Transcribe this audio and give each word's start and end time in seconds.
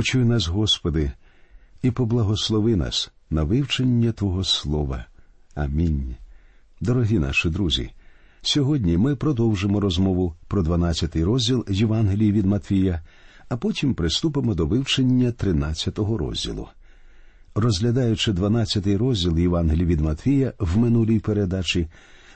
Почуй 0.00 0.24
нас, 0.24 0.46
Господи, 0.46 1.12
і 1.82 1.90
поблагослови 1.90 2.76
нас 2.76 3.10
на 3.30 3.42
вивчення 3.42 4.12
Твого 4.12 4.44
Слова. 4.44 5.04
Амінь. 5.54 6.14
Дорогі 6.80 7.18
наші 7.18 7.48
друзі. 7.48 7.90
Сьогодні 8.42 8.96
ми 8.96 9.16
продовжимо 9.16 9.80
розмову 9.80 10.34
про 10.48 10.62
12-й 10.62 11.22
розділ 11.22 11.64
Євангелії 11.68 12.32
від 12.32 12.46
Матвія, 12.46 13.02
а 13.48 13.56
потім 13.56 13.94
приступимо 13.94 14.54
до 14.54 14.66
вивчення 14.66 15.28
13-го 15.30 16.18
розділу. 16.18 16.68
Розглядаючи 17.54 18.32
12-й 18.32 18.96
розділ 18.96 19.38
Євангелії 19.38 19.86
від 19.86 20.00
Матвія 20.00 20.52
в 20.58 20.78
минулій 20.78 21.18
передачі, 21.18 21.88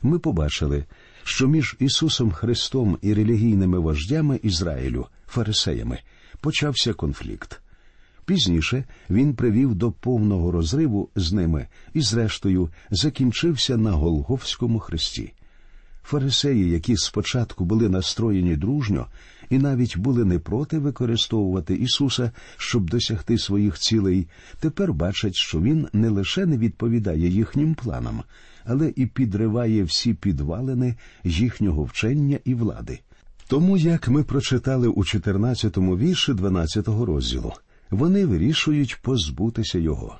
ми 0.02 0.18
побачили, 0.18 0.84
що 1.22 1.48
між 1.48 1.76
Ісусом 1.78 2.30
Христом 2.30 2.98
і 3.02 3.14
релігійними 3.14 3.78
вождями 3.78 4.40
Ізраїлю, 4.42 5.06
фарисеями, 5.26 5.98
почався 6.44 6.92
конфлікт. 6.92 7.60
Пізніше 8.24 8.84
він 9.10 9.34
привів 9.34 9.74
до 9.74 9.92
повного 9.92 10.50
розриву 10.52 11.08
з 11.16 11.32
ними 11.32 11.66
і, 11.94 12.00
зрештою, 12.00 12.68
закінчився 12.90 13.76
на 13.76 13.92
Голговському 13.92 14.78
хресті. 14.78 15.32
Фарисеї, 16.02 16.70
які 16.70 16.96
спочатку 16.96 17.64
були 17.64 17.88
настроєні 17.88 18.56
дружньо 18.56 19.06
і 19.50 19.58
навіть 19.58 19.96
були 19.96 20.24
не 20.24 20.38
проти 20.38 20.78
використовувати 20.78 21.74
Ісуса, 21.74 22.32
щоб 22.56 22.90
досягти 22.90 23.38
своїх 23.38 23.78
цілей, 23.78 24.28
тепер 24.60 24.92
бачать, 24.92 25.34
що 25.34 25.60
Він 25.60 25.88
не 25.92 26.08
лише 26.08 26.46
не 26.46 26.58
відповідає 26.58 27.28
їхнім 27.28 27.74
планам, 27.74 28.22
але 28.64 28.92
і 28.96 29.06
підриває 29.06 29.84
всі 29.84 30.14
підвалини 30.14 30.94
їхнього 31.24 31.84
вчення 31.84 32.38
і 32.44 32.54
влади. 32.54 33.00
Тому, 33.54 33.76
як 33.76 34.08
ми 34.08 34.24
прочитали 34.24 34.88
у 34.88 35.00
14-му 35.00 35.96
вірші 35.96 36.32
12-го 36.32 37.06
розділу, 37.06 37.52
вони 37.90 38.26
вирішують 38.26 38.98
позбутися 39.02 39.78
його. 39.78 40.18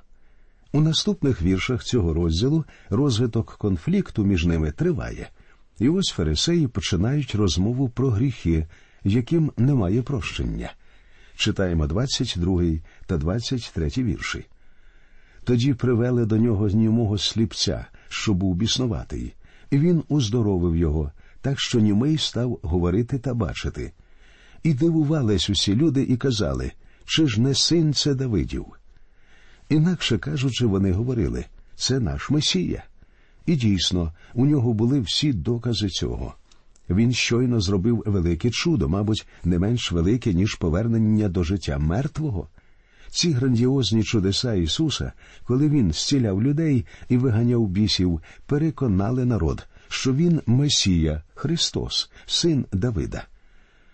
У 0.73 0.81
наступних 0.81 1.43
віршах 1.43 1.85
цього 1.85 2.15
розділу 2.15 2.65
розвиток 2.91 3.57
конфлікту 3.59 4.25
між 4.25 4.45
ними 4.45 4.71
триває, 4.71 5.31
і 5.79 5.89
ось 5.89 6.09
фарисеї 6.09 6.67
починають 6.69 7.35
розмову 7.35 7.89
про 7.89 8.11
гріхи, 8.11 8.67
яким 9.05 9.53
немає 9.57 10.03
прощення. 10.03 10.73
Читаємо 11.37 11.87
22 11.87 12.63
та 13.07 13.17
23 13.17 13.91
вірші. 13.99 14.45
Тоді 15.45 15.75
привели 15.75 16.27
до 16.27 16.37
нього 16.37 16.69
німого 16.69 17.19
сліпця, 17.19 17.87
що 18.09 18.35
був 18.35 18.55
біснуватий, 18.55 19.35
він 19.73 20.03
уздоровив 20.09 20.77
його, 20.77 21.13
так 21.45 21.61
що 21.61 21.81
німий 21.81 22.19
став 22.19 22.59
говорити 22.63 23.19
та 23.19 23.35
бачити. 23.35 23.93
І 24.63 24.75
дивувались 24.75 25.51
усі 25.51 25.75
люди 25.75 26.03
і 26.03 26.17
казали 26.17 26.73
чи 27.05 27.27
ж 27.27 27.41
не 27.41 27.55
син 27.55 27.95
це 27.95 28.15
Давидів? 28.15 28.67
Інакше 29.69 30.19
кажучи, 30.19 30.67
вони 30.67 30.93
говорили 30.93 31.45
це 31.77 32.01
наш 32.01 32.31
Месія. 32.31 32.85
І 33.47 33.57
дійсно, 33.57 34.13
у 34.35 34.47
нього 34.47 34.73
були 34.73 35.01
всі 35.01 35.33
докази 35.33 35.89
цього. 35.89 36.35
Він 36.91 37.13
щойно 37.13 37.61
зробив 37.61 38.03
велике 38.07 38.51
чудо, 38.51 38.89
мабуть, 38.89 39.27
не 39.45 39.59
менш 39.59 39.93
велике, 39.93 40.35
ніж 40.35 40.55
повернення 40.55 41.29
до 41.29 41.45
життя 41.45 41.79
мертвого. 41.79 42.49
Ці 43.11 43.31
грандіозні 43.31 44.03
чудеса 44.03 44.55
Ісуса, 44.55 45.13
коли 45.45 45.69
Він 45.69 45.93
зціляв 45.93 46.43
людей 46.43 46.87
і 47.09 47.17
виганяв 47.17 47.69
бісів, 47.69 48.21
переконали 48.47 49.25
народ, 49.25 49.67
що 49.95 50.15
Він 50.15 50.41
Месія, 50.47 51.23
Христос, 51.35 52.11
син 52.27 52.67
Давида. 52.73 53.25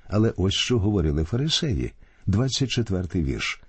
Але 0.09 0.33
ось 0.37 0.55
що 0.55 0.79
говорили 0.79 1.25
фарисеї. 1.25 1.93
24 2.27 3.25
вірш. 3.25 3.61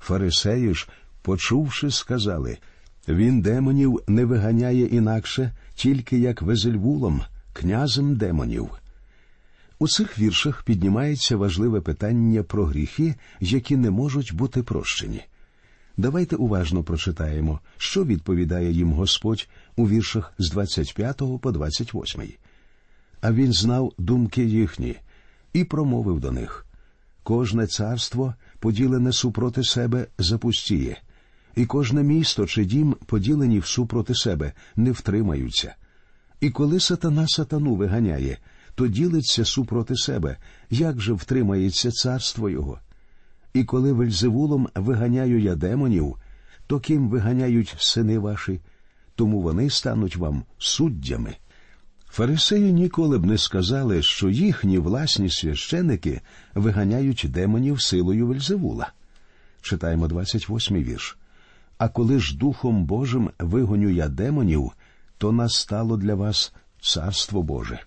Фарисеї 0.00 0.74
ж, 0.74 0.88
почувши, 1.22 1.90
сказали 1.90 2.58
Він 3.08 3.40
демонів 3.40 4.00
не 4.06 4.24
виганяє 4.24 4.86
інакше, 4.86 5.52
тільки 5.74 6.18
як 6.18 6.42
Везельвулом, 6.42 7.22
князем 7.52 8.16
демонів. 8.16 8.70
У 9.78 9.88
цих 9.88 10.18
віршах 10.18 10.62
піднімається 10.62 11.36
важливе 11.36 11.80
питання 11.80 12.42
про 12.42 12.64
гріхи, 12.64 13.14
які 13.40 13.76
не 13.76 13.90
можуть 13.90 14.34
бути 14.34 14.62
прощені. 14.62 15.22
Давайте 15.96 16.36
уважно 16.36 16.82
прочитаємо, 16.82 17.60
що 17.76 18.04
відповідає 18.04 18.72
їм 18.72 18.92
Господь 18.92 19.48
у 19.80 19.88
віршах 19.88 20.32
з 20.38 20.50
25 20.50 21.22
по 21.40 21.52
28. 21.52 22.22
А 23.20 23.32
він 23.32 23.52
знав 23.52 23.92
думки 23.98 24.44
їхні 24.44 24.96
і 25.52 25.64
промовив 25.64 26.20
до 26.20 26.32
них 26.32 26.66
Кожне 27.22 27.66
царство, 27.66 28.34
поділене 28.58 29.12
супроти 29.12 29.64
себе, 29.64 30.06
запустіє, 30.18 30.96
і 31.56 31.66
кожне 31.66 32.02
місто 32.02 32.46
чи 32.46 32.64
дім, 32.64 32.96
поділені 33.06 33.58
всупроти 33.58 34.14
себе, 34.14 34.52
не 34.76 34.92
втримаються. 34.92 35.74
І 36.40 36.50
коли 36.50 36.80
сатана 36.80 37.28
сатану 37.28 37.74
виганяє, 37.74 38.38
то 38.74 38.86
ділиться 38.86 39.44
супроти 39.44 39.96
себе, 39.96 40.36
як 40.70 41.00
же 41.00 41.12
втримається 41.12 41.90
царство 41.90 42.50
його. 42.50 42.78
І 43.54 43.64
коли 43.64 43.92
вельзевулом 43.92 44.68
виганяю 44.74 45.40
я 45.40 45.54
демонів, 45.54 46.16
то 46.66 46.80
ким 46.80 47.08
виганяють 47.08 47.74
сини 47.78 48.18
ваші, 48.18 48.60
тому 49.20 49.40
вони 49.40 49.70
стануть 49.70 50.16
вам 50.16 50.44
суддями. 50.58 51.36
Фарисеї 52.06 52.72
ніколи 52.72 53.18
б 53.18 53.26
не 53.26 53.38
сказали, 53.38 54.02
що 54.02 54.28
їхні 54.28 54.78
власні 54.78 55.30
священики 55.30 56.20
виганяють 56.54 57.26
демонів 57.28 57.82
силою 57.82 58.26
Вельзевула. 58.26 58.92
Читаємо 59.62 60.06
28-й 60.06 60.84
вірш. 60.84 61.18
А 61.78 61.88
коли 61.88 62.20
ж 62.20 62.36
Духом 62.36 62.84
Божим 62.84 63.30
вигоню 63.38 63.88
я 63.88 64.08
демонів, 64.08 64.72
то 65.18 65.32
настало 65.32 65.96
для 65.96 66.14
вас 66.14 66.52
царство 66.80 67.42
Боже. 67.42 67.80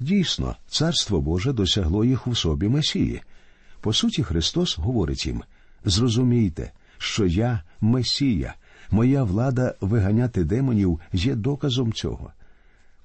Дійсно, 0.00 0.56
царство 0.68 1.20
Боже 1.20 1.52
досягло 1.52 2.04
їх 2.04 2.26
у 2.26 2.34
собі 2.34 2.68
Месії. 2.68 3.22
По 3.80 3.92
суті, 3.92 4.22
Христос 4.22 4.78
говорить 4.78 5.26
їм 5.26 5.42
зрозумійте, 5.84 6.72
що 6.98 7.26
я 7.26 7.62
Месія, 7.80 8.54
моя 8.90 9.24
влада 9.24 9.74
виганяти 9.80 10.44
демонів 10.44 11.00
є 11.12 11.34
доказом 11.34 11.92
цього. 11.92 12.32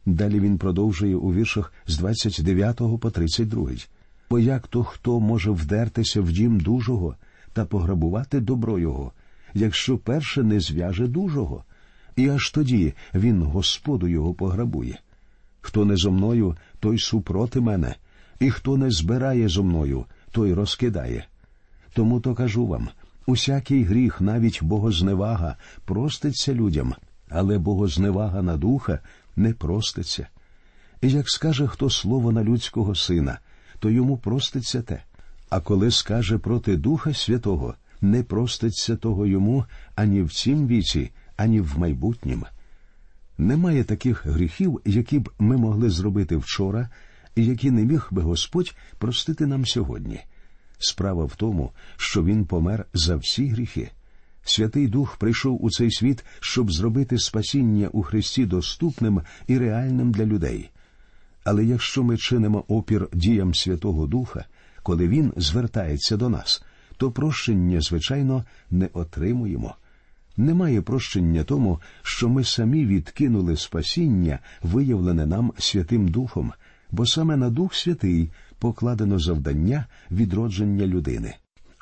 Далі 0.06 0.40
він 0.40 0.58
продовжує 0.58 1.16
у 1.16 1.34
віршах 1.34 1.74
з 1.88 1.98
29 1.98 2.78
по 3.02 3.12
32. 3.12 3.70
Бо 4.30 4.40
як 4.40 4.68
то 4.68 4.84
хто 4.84 5.20
може 5.20 5.52
вдертися 5.52 6.22
в 6.22 6.32
дім 6.32 6.60
дужого 6.60 7.16
та 7.54 7.66
пограбувати 7.66 8.40
добро 8.40 8.80
його, 8.80 9.12
якщо 9.54 9.98
перше 9.98 10.44
не 10.44 10.60
зв'яже 10.60 11.08
дужого, 11.08 11.64
і 12.16 12.30
аж 12.30 12.52
тоді 12.52 12.94
він 13.14 13.44
Господу 13.44 14.08
його 14.08 14.34
пограбує. 14.34 15.00
Хто 15.62 15.86
не 15.86 15.98
зо 15.98 16.12
мною, 16.12 16.58
той 16.80 17.00
супроти 17.00 17.62
мене, 17.62 17.96
і 18.40 18.52
хто 18.52 18.78
не 18.78 18.92
збирає 18.92 19.48
зо 19.48 19.64
мною, 19.64 20.06
той 20.32 20.54
розкидає. 20.54 21.26
Тому 21.94 22.20
то 22.20 22.36
кажу 22.36 22.68
вам 22.68 22.90
усякий 23.26 23.84
гріх, 23.84 24.22
навіть 24.22 24.64
богозневага, 24.64 25.56
проститься 25.86 26.54
людям, 26.54 26.96
але 27.30 27.58
богозневага 27.58 28.42
на 28.42 28.58
духа 28.58 29.00
не 29.36 29.54
проститься. 29.54 30.28
І 31.02 31.10
як 31.10 31.30
скаже 31.30 31.68
хто 31.68 31.90
слово 31.90 32.32
на 32.32 32.44
людського 32.44 32.96
сина, 32.96 33.40
то 33.80 33.90
йому 33.90 34.18
проститься 34.18 34.82
те. 34.82 35.04
А 35.50 35.60
коли 35.60 35.92
скаже 35.92 36.38
проти 36.38 36.78
Духа 36.78 37.14
Святого, 37.14 37.76
не 38.02 38.24
проститься 38.24 38.96
того 38.96 39.26
йому 39.26 39.66
ані 39.96 40.22
в 40.22 40.34
цім 40.34 40.68
віці, 40.68 41.12
ані 41.38 41.62
в 41.62 41.80
майбутнім. 41.80 42.44
Немає 43.38 43.84
таких 43.84 44.26
гріхів, 44.26 44.82
які 44.86 45.20
б 45.20 45.30
ми 45.40 45.58
могли 45.58 45.90
зробити 45.90 46.38
вчора, 46.38 46.90
і 47.36 47.46
які 47.46 47.72
не 47.72 47.86
міг 47.86 48.08
би 48.12 48.22
Господь 48.22 48.76
простити 48.98 49.46
нам 49.46 49.66
сьогодні. 49.66 50.20
Справа 50.80 51.26
в 51.26 51.36
тому, 51.36 51.72
що 51.98 52.24
Він 52.24 52.46
помер 52.46 52.86
за 52.94 53.16
всі 53.16 53.48
гріхи. 53.48 53.92
Святий 54.44 54.88
Дух 54.88 55.18
прийшов 55.18 55.66
у 55.66 55.70
цей 55.70 55.92
світ, 55.92 56.26
щоб 56.40 56.72
зробити 56.72 57.20
спасіння 57.20 57.88
у 57.88 58.04
Христі 58.04 58.46
доступним 58.46 59.22
і 59.48 59.58
реальним 59.58 60.12
для 60.12 60.26
людей. 60.26 60.70
Але 61.44 61.66
якщо 61.66 62.04
ми 62.04 62.18
чинимо 62.18 62.64
опір 62.68 63.08
діям 63.14 63.54
Святого 63.54 64.08
Духа, 64.08 64.46
коли 64.84 65.08
Він 65.08 65.34
звертається 65.38 66.18
до 66.18 66.30
нас, 66.30 66.64
то 66.98 67.12
прощення, 67.12 67.82
звичайно, 67.82 68.46
не 68.72 68.90
отримуємо. 68.94 69.76
Немає 70.38 70.82
прощення 70.82 71.44
тому, 71.44 71.80
що 72.02 72.30
ми 72.30 72.44
самі 72.44 72.86
відкинули 72.86 73.58
спасіння, 73.58 74.40
виявлене 74.64 75.26
нам 75.26 75.54
Святим 75.58 76.08
Духом, 76.08 76.54
бо 76.92 77.06
саме 77.06 77.38
на 77.38 77.50
Дух 77.50 77.76
Святий 77.76 78.32
покладено 78.60 79.20
завдання 79.20 79.86
відродження 80.12 80.88
людини. 80.88 81.36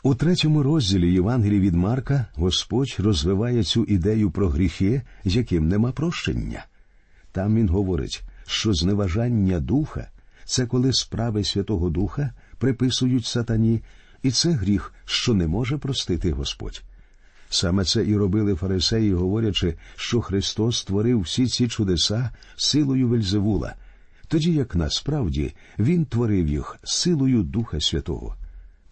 У 0.03 0.15
третьому 0.15 0.63
розділі 0.63 1.13
Євангелії 1.13 1.59
від 1.59 1.73
Марка 1.73 2.25
Господь 2.35 2.95
розвиває 2.99 3.63
цю 3.63 3.83
ідею 3.83 4.31
про 4.31 4.49
гріхи, 4.49 5.01
яким 5.23 5.67
нема 5.67 5.91
прощення. 5.91 6.65
Там 7.31 7.55
він 7.55 7.69
говорить, 7.69 8.23
що 8.47 8.73
зневажання 8.73 9.59
духа 9.59 10.07
це 10.45 10.65
коли 10.65 10.93
справи 10.93 11.43
Святого 11.43 11.89
Духа 11.89 12.31
приписують 12.57 13.25
сатані, 13.25 13.81
і 14.23 14.31
це 14.31 14.51
гріх, 14.51 14.93
що 15.05 15.33
не 15.33 15.47
може 15.47 15.77
простити 15.77 16.31
Господь. 16.31 16.83
Саме 17.49 17.85
це 17.85 18.05
і 18.05 18.17
робили 18.17 18.55
фарисеї, 18.55 19.13
говорячи, 19.13 19.75
що 19.95 20.21
Христос 20.21 20.77
створив 20.77 21.21
всі 21.21 21.47
ці 21.47 21.67
чудеса 21.67 22.29
силою 22.55 23.07
Вельзевула, 23.07 23.75
тоді 24.33 24.53
як 24.53 24.75
насправді 24.75 25.53
Він 25.79 26.05
творив 26.05 26.47
їх 26.47 26.77
силою 26.83 27.43
Духа 27.43 27.79
Святого. 27.79 28.35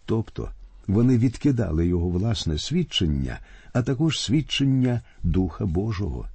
Тобто 0.06 0.50
вони 0.86 1.18
відкидали 1.18 1.86
його 1.86 2.08
власне 2.08 2.58
свідчення, 2.58 3.38
а 3.72 3.82
також 3.82 4.20
свідчення 4.20 5.00
Духа 5.22 5.66
Божого. 5.66 6.26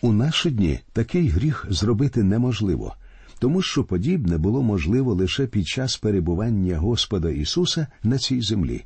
У 0.00 0.12
наші 0.12 0.50
дні 0.50 0.80
такий 0.92 1.28
гріх 1.28 1.66
зробити 1.70 2.22
неможливо, 2.22 2.94
тому 3.38 3.62
що 3.62 3.84
подібне 3.84 4.38
було 4.38 4.62
можливо 4.62 5.14
лише 5.14 5.46
під 5.46 5.66
час 5.66 5.96
перебування 5.96 6.78
Господа 6.78 7.30
Ісуса 7.30 7.86
на 8.02 8.18
цій 8.18 8.40
землі. 8.40 8.84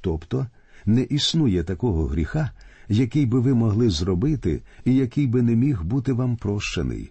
Тобто 0.00 0.46
не 0.86 1.02
існує 1.02 1.64
такого 1.64 2.06
гріха, 2.06 2.50
який 2.88 3.26
би 3.26 3.40
ви 3.40 3.54
могли 3.54 3.90
зробити 3.90 4.62
і 4.84 4.94
який 4.94 5.26
би 5.26 5.42
не 5.42 5.56
міг 5.56 5.82
бути 5.82 6.12
вам 6.12 6.36
прощений. 6.36 7.10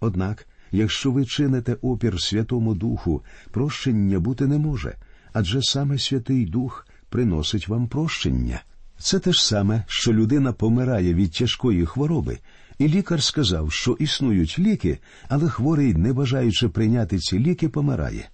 Однак, 0.00 0.46
якщо 0.72 1.10
ви 1.10 1.24
чините 1.24 1.76
опір 1.82 2.20
Святому 2.20 2.74
Духу, 2.74 3.22
прощення 3.50 4.18
бути 4.20 4.46
не 4.46 4.58
може, 4.58 4.94
адже 5.32 5.62
саме 5.62 5.98
Святий 5.98 6.46
Дух 6.46 6.86
приносить 7.08 7.68
вам 7.68 7.88
прощення. 7.88 8.62
Це 8.98 9.18
те 9.18 9.32
ж 9.32 9.46
саме, 9.46 9.84
що 9.86 10.12
людина 10.12 10.52
помирає 10.52 11.14
від 11.14 11.32
тяжкої 11.32 11.86
хвороби, 11.86 12.38
і 12.78 12.88
лікар 12.88 13.22
сказав, 13.22 13.72
що 13.72 13.92
існують 13.92 14.58
ліки, 14.58 14.98
але 15.28 15.48
хворий, 15.48 15.94
не 15.94 16.12
бажаючи 16.12 16.68
прийняти 16.68 17.18
ці 17.18 17.38
ліки, 17.38 17.68
помирає. 17.68 18.28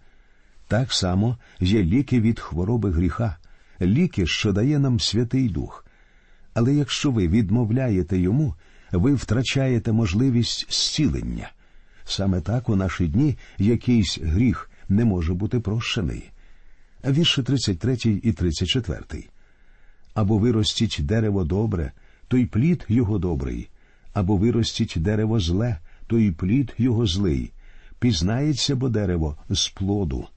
Так 0.68 0.92
само 0.92 1.38
є 1.60 1.82
ліки 1.82 2.20
від 2.20 2.40
хвороби 2.40 2.90
гріха, 2.90 3.36
ліки, 3.80 4.26
що 4.26 4.52
дає 4.52 4.78
нам 4.78 5.00
Святий 5.00 5.48
Дух. 5.48 5.86
Але 6.54 6.74
якщо 6.74 7.10
ви 7.10 7.28
відмовляєте 7.28 8.18
йому, 8.18 8.54
ви 8.92 9.14
втрачаєте 9.14 9.92
можливість 9.92 10.66
зцілення. 10.72 11.50
Саме 12.04 12.40
так 12.40 12.68
у 12.68 12.76
наші 12.76 13.08
дні 13.08 13.38
якийсь 13.58 14.18
гріх 14.18 14.70
не 14.88 15.04
може 15.04 15.34
бути 15.34 15.60
прощений. 15.60 16.30
Вірші 17.04 17.42
33 17.42 17.96
і 18.22 18.32
34. 18.32 19.00
Або 20.14 20.38
виростіть 20.38 20.96
дерево 21.00 21.44
добре, 21.44 21.92
то 22.28 22.36
й 22.36 22.46
плід 22.46 22.84
його 22.88 23.18
добрий, 23.18 23.68
або 24.12 24.36
виростіть 24.36 24.94
дерево 24.96 25.40
зле, 25.40 25.78
то 26.06 26.18
й 26.18 26.32
плід 26.32 26.74
його 26.78 27.06
злий. 27.06 27.52
Пізнається 27.98 28.76
бо 28.76 28.88
дерево 28.88 29.36
з 29.50 29.68
плоду. 29.68 30.28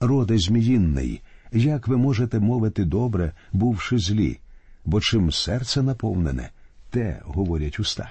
Роде 0.00 0.38
зміїнний, 0.38 1.20
як 1.52 1.88
ви 1.88 1.96
можете 1.96 2.40
мовити 2.40 2.84
добре, 2.84 3.32
бувши 3.52 3.98
злі, 3.98 4.38
бо 4.84 5.00
чим 5.00 5.32
серце 5.32 5.82
наповнене, 5.82 6.50
те 6.90 7.20
говорять 7.24 7.80
уста. 7.80 8.10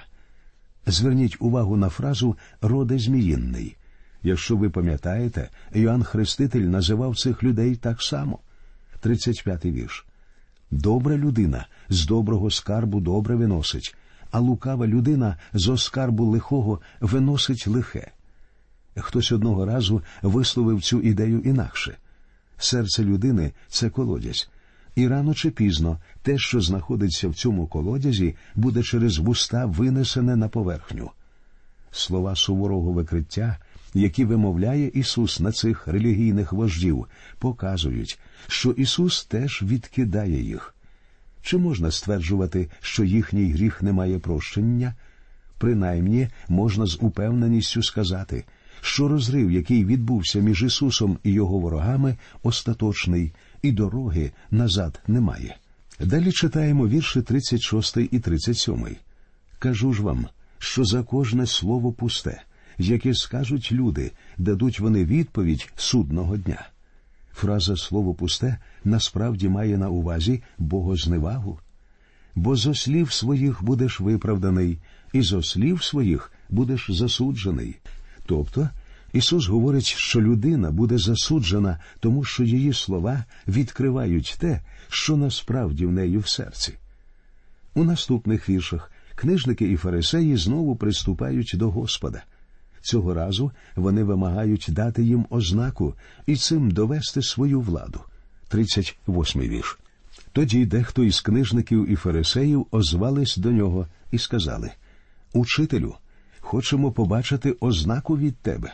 Зверніть 0.88 1.38
увагу 1.40 1.78
на 1.78 1.90
фразу 1.90 2.38
роде 2.62 3.00
зміїнний. 3.00 3.78
Якщо 4.24 4.56
ви 4.56 4.70
пам'ятаєте, 4.70 5.50
Іоанн 5.74 6.04
Хреститель 6.04 6.62
називав 6.62 7.18
цих 7.18 7.44
людей 7.44 7.76
так 7.76 8.02
само. 8.02 8.40
35-й 9.04 9.72
вірш. 9.72 10.06
Добра 10.72 11.18
людина 11.18 11.68
з 11.90 12.06
доброго 12.06 12.52
скарбу 12.52 13.00
добре 13.00 13.36
виносить, 13.36 13.96
а 14.32 14.40
лукава 14.40 14.88
людина 14.88 15.38
з 15.54 15.68
оскарбу 15.68 16.26
лихого 16.26 16.80
виносить 17.02 17.68
лихе. 17.68 18.12
Хтось 18.96 19.32
одного 19.32 19.66
разу 19.66 20.02
висловив 20.22 20.82
цю 20.82 21.02
ідею 21.02 21.40
інакше. 21.40 21.98
Серце 22.58 23.04
людини 23.04 23.54
це 23.68 23.90
колодязь, 23.90 24.50
і 24.98 25.08
рано 25.08 25.34
чи 25.34 25.50
пізно 25.50 26.00
те, 26.22 26.38
що 26.38 26.62
знаходиться 26.62 27.30
в 27.30 27.36
цьому 27.36 27.68
колодязі, 27.68 28.36
буде 28.56 28.84
через 28.84 29.18
вуста 29.18 29.66
винесене 29.66 30.36
на 30.36 30.48
поверхню. 30.48 31.12
Слова 31.92 32.36
суворого 32.36 32.92
викриття, 32.92 33.58
які 33.94 34.26
вимовляє 34.26 34.88
Ісус 34.88 35.40
на 35.40 35.52
цих 35.52 35.88
релігійних 35.88 36.54
вождів, 36.54 37.06
показують, 37.40 38.20
що 38.48 38.72
Ісус 38.72 39.26
теж 39.26 39.64
відкидає 39.64 40.44
їх. 40.44 40.76
Чи 41.42 41.58
можна 41.58 41.92
стверджувати, 41.92 42.70
що 42.82 43.04
їхній 43.04 43.52
гріх 43.52 43.82
не 43.82 43.94
має 43.94 44.20
прощення? 44.20 44.96
Принаймні 45.58 46.28
можна 46.50 46.86
з 46.86 46.98
упевненістю 47.02 47.84
сказати, 47.84 48.46
що 48.82 49.08
розрив, 49.08 49.52
який 49.52 49.86
відбувся 49.86 50.40
між 50.40 50.64
Ісусом 50.64 51.18
і 51.24 51.32
його 51.32 51.60
ворогами, 51.60 52.18
остаточний, 52.44 53.34
і 53.62 53.72
дороги 53.72 54.32
назад 54.52 55.02
немає. 55.08 55.58
Далі 56.00 56.32
читаємо 56.32 56.88
вірші 56.88 57.22
36 57.22 57.98
і 58.12 58.20
37. 58.20 58.96
Кажу 59.60 59.94
ж 59.94 60.04
вам, 60.04 60.28
що 60.58 60.86
за 60.86 61.04
кожне 61.04 61.48
слово 61.48 61.92
пусте, 61.92 62.42
яке 62.78 63.14
скажуть 63.14 63.72
люди, 63.72 64.12
дадуть 64.38 64.80
вони 64.80 65.06
відповідь 65.06 65.72
судного 65.76 66.38
дня. 66.38 66.68
Фраза 67.34 67.78
слово 67.78 68.14
пусте 68.14 68.58
насправді 68.84 69.50
має 69.50 69.78
на 69.78 69.90
увазі 69.90 70.44
богозневагу. 70.58 71.60
Бо 72.36 72.56
зо 72.56 72.76
слів 72.76 73.12
своїх 73.12 73.64
будеш 73.64 74.00
виправданий, 74.00 74.80
і 75.14 75.22
зо 75.22 75.44
слів 75.44 75.84
своїх 75.84 76.32
будеш 76.50 76.92
засуджений. 76.92 77.76
Тобто 78.26 78.70
Ісус 79.18 79.48
говорить, 79.48 79.86
що 79.86 80.22
людина 80.22 80.72
буде 80.72 80.98
засуджена, 80.98 81.80
тому 82.00 82.24
що 82.24 82.44
її 82.44 82.74
слова 82.74 83.24
відкривають 83.48 84.38
те, 84.40 84.62
що 84.90 85.18
насправді 85.18 85.86
в 85.86 85.92
неї 85.92 86.18
в 86.18 86.28
серці. 86.28 86.74
У 87.74 87.84
наступних 87.84 88.50
віршах 88.50 88.92
книжники 89.16 89.72
і 89.72 89.76
фарисеї 89.76 90.38
знову 90.38 90.76
приступають 90.76 91.56
до 91.56 91.70
Господа. 91.70 92.24
Цього 92.82 93.14
разу 93.14 93.52
вони 93.76 94.04
вимагають 94.04 94.66
дати 94.70 95.04
їм 95.04 95.26
ознаку 95.30 95.94
і 96.26 96.36
цим 96.36 96.72
довести 96.72 97.22
свою 97.22 97.62
владу. 97.62 98.00
38 98.48 99.42
вірш. 99.42 99.80
Тоді 100.32 100.66
дехто 100.66 101.04
із 101.04 101.22
книжників 101.22 101.92
і 101.92 101.96
фарисеїв 101.96 102.68
озвались 102.72 103.38
до 103.38 103.52
нього 103.52 103.88
і 104.12 104.18
сказали 104.18 104.72
Учителю, 105.34 105.96
хочемо 106.40 106.92
побачити 106.92 107.56
ознаку 107.60 108.18
від 108.18 108.36
тебе. 108.36 108.74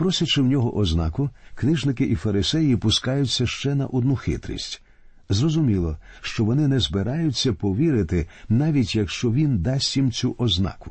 Просячи 0.00 0.42
в 0.42 0.46
нього 0.46 0.76
ознаку, 0.76 1.30
книжники 1.54 2.04
і 2.04 2.14
фарисеї 2.14 2.76
пускаються 2.76 3.46
ще 3.46 3.74
на 3.74 3.86
одну 3.86 4.16
хитрість. 4.16 4.82
Зрозуміло, 5.28 5.96
що 6.20 6.44
вони 6.44 6.68
не 6.68 6.80
збираються 6.80 7.52
повірити, 7.52 8.28
навіть 8.48 8.96
якщо 8.96 9.32
він 9.32 9.58
дасть 9.58 9.96
їм 9.96 10.12
цю 10.12 10.34
ознаку. 10.38 10.90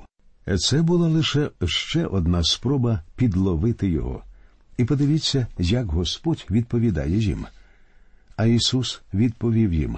Це 0.58 0.82
була 0.82 1.08
лише 1.08 1.50
ще 1.66 2.06
одна 2.06 2.44
спроба 2.44 3.04
підловити 3.16 3.90
його. 3.90 4.24
І 4.78 4.86
подивіться, 4.86 5.48
як 5.58 5.88
Господь 5.88 6.46
відповідає 6.52 7.18
їм. 7.18 7.46
А 8.36 8.46
Ісус 8.46 9.02
відповів 9.14 9.74
їм 9.74 9.98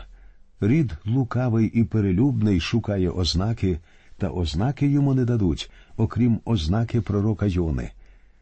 Рід 0.62 0.94
лукавий 1.06 1.68
і 1.68 1.84
перелюбний 1.84 2.60
шукає 2.60 3.10
ознаки, 3.10 3.80
та 4.18 4.30
ознаки 4.30 4.88
йому 4.88 5.14
не 5.14 5.26
дадуть, 5.26 5.72
окрім 5.98 6.40
ознаки 6.46 7.02
пророка 7.02 7.46
Йони. 7.46 7.92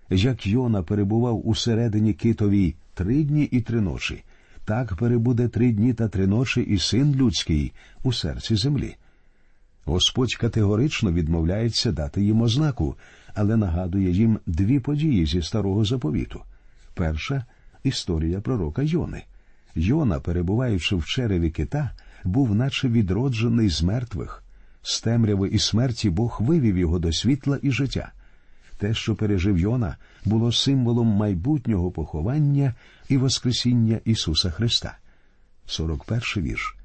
Як 0.10 0.48
Йона 0.48 0.84
перебував 0.84 1.48
усередині 1.48 2.14
китовій 2.14 2.76
три 2.94 3.24
дні 3.24 3.44
і 3.44 3.62
три 3.62 3.82
ночі, 3.82 4.24
так 4.66 4.96
перебуде 4.96 5.48
три 5.48 5.72
дні 5.72 5.94
та 5.94 6.08
три 6.08 6.28
ночі 6.28 6.62
і 6.62 6.78
син 6.78 7.16
людський 7.16 7.74
у 8.04 8.14
серці 8.14 8.56
землі. 8.56 8.96
Господь 9.86 10.36
категорично 10.36 11.12
відмовляється 11.12 11.92
дати 11.92 12.24
їм 12.24 12.42
ознаку, 12.42 12.96
але 13.34 13.58
нагадує 13.58 14.12
їм 14.12 14.40
дві 14.46 14.80
події 14.80 15.26
зі 15.26 15.42
старого 15.42 15.86
заповіту. 15.86 16.42
Перша 16.94 17.46
історія 17.84 18.42
пророка 18.42 18.82
Йони. 18.82 19.24
Йона, 19.76 20.20
перебуваючи 20.20 20.96
в 20.96 21.06
череві 21.06 21.50
кита, 21.50 21.92
був 22.24 22.56
наче 22.56 22.88
відроджений 22.88 23.70
з 23.70 23.82
мертвих. 23.82 24.44
З 24.82 25.02
темряви 25.02 25.50
і 25.50 25.60
смерті 25.60 26.10
Бог 26.10 26.38
вивів 26.42 26.78
його 26.78 27.00
до 27.00 27.14
світла 27.14 27.60
і 27.62 27.72
життя. 27.72 28.12
Те, 28.80 28.94
що 28.94 29.16
пережив 29.16 29.58
Йона, 29.58 29.98
було 30.26 30.52
символом 30.52 31.08
майбутнього 31.08 31.92
поховання 31.92 32.74
і 33.10 33.18
Воскресіння 33.18 34.00
Ісуса 34.06 34.50
Христа. 34.50 34.98
41 35.66 36.22
вірш. 36.44 36.76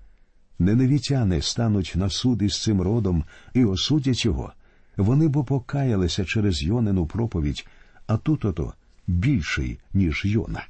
Неневітяни 0.58 1.42
стануть 1.42 1.92
на 1.96 2.10
суд 2.10 2.42
із 2.42 2.62
цим 2.62 2.80
родом 2.80 3.24
і 3.54 3.64
осудять 3.64 4.24
його. 4.24 4.52
Вони 4.96 5.28
бо 5.28 5.44
покаялися 5.44 6.24
через 6.24 6.62
Йонину 6.62 7.06
проповідь, 7.06 7.66
а 8.06 8.16
тут 8.16 8.44
ото 8.44 8.74
більший, 9.06 9.78
ніж 9.92 10.24
Йона. 10.24 10.66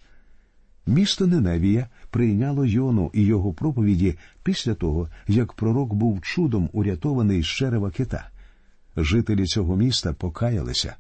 Місто 0.87 1.27
Неневія 1.27 1.89
прийняло 2.11 2.65
Йону 2.65 3.11
і 3.15 3.23
його 3.23 3.53
проповіді 3.53 4.19
після 4.43 4.75
того, 4.75 5.09
як 5.29 5.53
пророк 5.53 5.95
був 5.95 6.21
чудом 6.23 6.71
урятований 6.73 7.43
з 7.43 7.47
черева 7.47 7.91
кита. 7.91 8.29
Жителі 8.97 9.47
цього 9.47 9.77
міста 9.77 10.13
покаялися, 10.13 10.97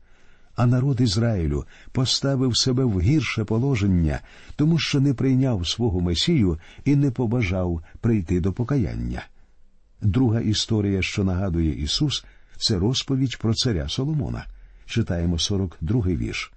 а 0.56 0.66
народ 0.66 1.00
Ізраїлю 1.00 1.64
поставив 1.92 2.56
себе 2.56 2.84
в 2.84 3.00
гірше 3.00 3.44
положення, 3.44 4.20
тому 4.56 4.78
що 4.78 5.00
не 5.00 5.14
прийняв 5.14 5.68
свого 5.68 6.00
Месію 6.00 6.58
і 6.84 6.96
не 6.96 7.10
побажав 7.10 7.82
прийти 8.00 8.40
до 8.40 8.52
покаяння. 8.52 9.22
Друга 10.02 10.40
історія, 10.40 11.02
що 11.02 11.24
нагадує 11.24 11.82
Ісус, 11.82 12.24
це 12.56 12.78
розповідь 12.78 13.38
про 13.38 13.54
царя 13.54 13.88
Соломона. 13.88 14.44
Читаємо 14.86 15.36
42-й 15.36 16.16
вірш. 16.16 16.52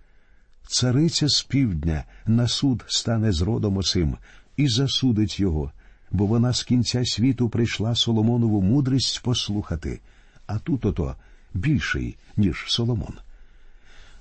Цариця 0.67 1.27
з 1.27 1.43
півдня 1.43 2.03
на 2.25 2.47
суд 2.47 2.83
стане 2.87 3.31
з 3.31 3.41
родом 3.41 3.77
оцим 3.77 4.17
і 4.57 4.67
засудить 4.67 5.39
його, 5.39 5.71
бо 6.11 6.25
вона 6.25 6.53
з 6.53 6.63
кінця 6.63 7.05
світу 7.05 7.49
прийшла 7.49 7.95
Соломонову 7.95 8.61
мудрість 8.61 9.21
послухати, 9.23 9.99
а 10.47 10.59
тут 10.59 10.85
ото 10.85 11.15
більший, 11.53 12.17
ніж 12.37 12.63
Соломон. 12.67 13.13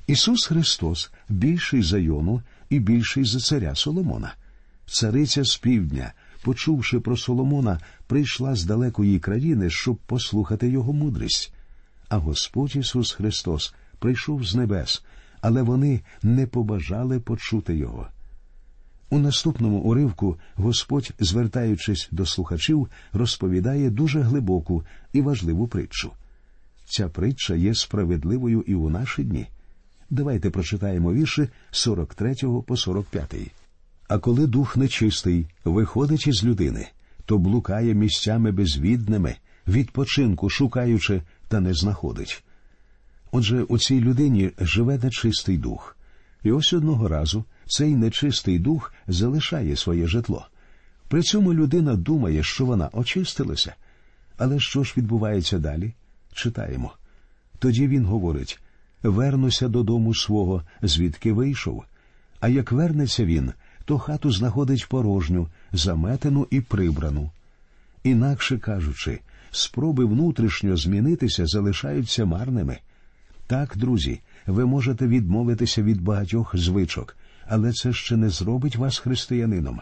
Ісус 0.06 0.46
Христос 0.46 1.10
більший 1.28 1.82
за 1.82 1.98
Йону 1.98 2.42
і 2.70 2.78
більший 2.78 3.25
за 3.25 3.40
царя 3.40 3.75
Соломона. 3.75 4.34
Цариця 4.86 5.44
з 5.44 5.56
півдня, 5.56 6.12
почувши 6.42 7.00
про 7.00 7.16
Соломона, 7.16 7.80
прийшла 8.06 8.54
з 8.54 8.64
далекої 8.64 9.18
країни, 9.18 9.70
щоб 9.70 9.96
послухати 9.96 10.68
його 10.68 10.92
мудрість. 10.92 11.52
А 12.08 12.16
Господь 12.16 12.76
Ісус 12.76 13.12
Христос 13.12 13.75
прийшов 13.98 14.44
з 14.44 14.54
небес, 14.54 15.04
але 15.40 15.62
вони 15.62 16.00
не 16.22 16.46
побажали 16.46 17.20
почути 17.20 17.76
Його. 17.76 18.08
У 19.10 19.18
наступному 19.18 19.78
уривку 19.78 20.38
Господь, 20.54 21.10
звертаючись 21.18 22.08
до 22.10 22.26
слухачів, 22.26 22.88
розповідає 23.12 23.90
дуже 23.90 24.20
глибоку 24.20 24.84
і 25.12 25.20
важливу 25.20 25.68
притчу. 25.68 26.12
Ця 26.84 27.08
притча 27.08 27.54
є 27.54 27.75
справедливою 27.75 28.64
і 28.66 28.75
у 28.75 28.90
наші 28.90 29.25
дні. 29.25 29.46
Давайте 30.10 30.50
прочитаємо 30.50 31.12
вірші 31.12 31.48
43 31.70 32.34
по 32.66 32.76
45. 32.76 33.34
А 34.08 34.18
коли 34.18 34.46
дух 34.46 34.76
нечистий 34.76 35.46
виходить 35.64 36.26
із 36.26 36.44
людини, 36.44 36.88
то 37.25 37.38
блукає 37.38 37.94
місцями 37.94 38.52
безвідними, 38.52 39.36
відпочинку 39.68 40.50
шукаючи, 40.50 41.22
та 41.48 41.60
не 41.60 41.75
знаходить. 41.75 42.44
Отже, 43.32 43.62
у 43.62 43.78
цій 43.78 44.00
людині 44.00 44.50
живе 44.58 44.98
нечистий 45.02 45.58
дух, 45.58 45.96
і 46.42 46.52
ось 46.52 46.72
одного 46.72 47.08
разу 47.08 47.44
цей 47.66 47.96
нечистий 47.96 48.58
дух 48.58 48.94
залишає 49.08 49.76
своє 49.76 50.06
житло. 50.06 50.46
При 51.08 51.22
цьому 51.22 51.54
людина 51.54 51.96
думає, 51.96 52.42
що 52.42 52.66
вона 52.66 52.90
очистилася. 52.92 53.75
Але 54.36 54.60
що 54.60 54.84
ж 54.84 54.94
відбувається 54.96 55.58
далі? 55.58 55.94
Читаємо. 56.32 56.92
Тоді 57.58 57.88
він 57.88 58.04
говорить 58.04 58.60
вернуся 59.03 59.69
додому 59.69 60.15
свого, 60.15 60.62
звідки 60.83 61.33
вийшов. 61.33 61.85
А 62.41 62.49
як 62.49 62.73
вернеться 62.73 63.25
він, 63.25 63.53
то 63.85 63.99
хату 63.99 64.33
знаходить 64.33 64.88
порожню, 64.88 65.49
заметену 65.73 66.47
і 66.50 66.61
прибрану. 66.61 67.31
Інакше 68.05 68.59
кажучи, 68.59 69.21
спроби 69.50 70.05
внутрішньо 70.05 70.76
змінитися 70.76 71.47
залишаються 71.47 72.25
марними. 72.25 72.79
Так, 73.47 73.76
друзі, 73.76 74.21
ви 74.47 74.67
можете 74.67 75.07
відмовитися 75.07 75.83
від 75.83 76.00
багатьох 76.00 76.57
звичок, 76.57 77.17
але 77.49 77.73
це 77.73 77.93
ще 77.93 78.17
не 78.17 78.31
зробить 78.31 78.76
вас 78.76 78.99
християнином. 78.99 79.81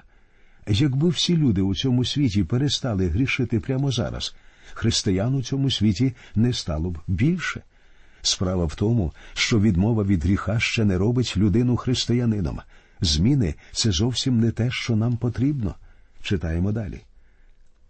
Якби 0.69 1.09
всі 1.09 1.37
люди 1.37 1.63
у 1.63 1.75
цьому 1.75 2.05
світі 2.05 2.45
перестали 2.45 3.09
грішити 3.09 3.61
прямо 3.61 3.91
зараз, 3.91 4.35
християн 4.73 5.35
у 5.35 5.43
цьому 5.43 5.71
світі 5.71 6.15
не 6.35 6.53
стало 6.53 6.91
б 6.91 6.99
більше. 7.07 7.63
Справа 8.27 8.65
в 8.65 8.75
тому, 8.75 9.13
що 9.35 9.61
відмова 9.61 10.05
від 10.05 10.25
гріха 10.25 10.61
ще 10.61 10.85
не 10.85 10.99
робить 10.99 11.37
людину 11.37 11.77
християнином. 11.77 12.61
Зміни 13.01 13.55
це 13.73 13.93
зовсім 13.93 14.41
не 14.41 14.51
те, 14.51 14.71
що 14.71 14.97
нам 14.97 15.17
потрібно. 15.17 15.75
Читаємо 16.23 16.73
далі. 16.73 17.01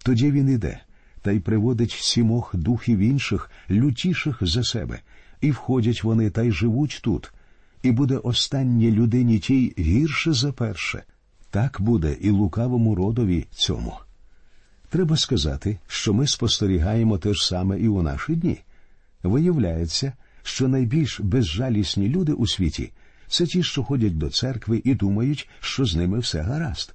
Тоді 0.03 0.31
він 0.31 0.49
іде 0.49 0.81
та 1.23 1.33
й 1.33 1.41
приводить 1.41 1.91
сімох 1.91 2.57
духів 2.57 2.99
інших, 2.99 3.51
лютіших 3.71 4.39
за 4.41 4.65
себе, 4.65 5.01
і 5.41 5.51
входять 5.51 6.05
вони 6.05 6.31
та 6.31 6.43
й 6.43 6.53
живуть 6.53 7.01
тут, 7.03 7.33
і 7.83 7.91
буде 7.91 8.17
останнє 8.17 8.91
людині 8.91 9.39
тій 9.39 9.75
гірше 9.79 10.33
за 10.33 10.53
перше. 10.53 11.03
Так 11.51 11.77
буде 11.81 12.17
і 12.21 12.31
лукавому 12.31 12.95
родові 12.95 13.47
цьому. 13.51 13.95
Треба 14.89 15.17
сказати, 15.17 15.79
що 15.87 16.15
ми 16.15 16.27
спостерігаємо 16.27 17.19
те 17.19 17.35
ж 17.35 17.47
саме 17.47 17.81
і 17.81 17.89
у 17.89 18.03
наші 18.03 18.37
дні. 18.37 18.59
Виявляється, 19.23 20.13
що 20.45 20.69
найбільш 20.69 21.21
безжалісні 21.21 22.09
люди 22.09 22.33
у 22.33 22.47
світі 22.47 22.93
це 23.29 23.47
ті, 23.47 23.63
що 23.63 23.83
ходять 23.83 24.19
до 24.19 24.31
церкви 24.31 24.83
і 24.85 24.95
думають, 24.95 25.49
що 25.61 25.85
з 25.85 25.97
ними 25.97 26.19
все 26.19 26.41
гаразд. 26.41 26.95